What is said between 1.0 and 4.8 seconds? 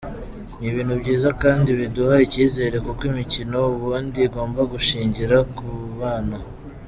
byiza kandi biduha icyizere kuko imikino ubundi igomba